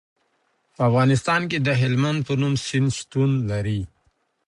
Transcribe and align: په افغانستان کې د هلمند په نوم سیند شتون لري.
په 0.75 0.81
افغانستان 0.89 1.41
کې 1.49 1.57
د 1.67 1.69
هلمند 1.81 2.19
په 2.27 2.33
نوم 2.41 2.53
سیند 2.65 2.89
شتون 2.97 3.31
لري. 3.49 3.81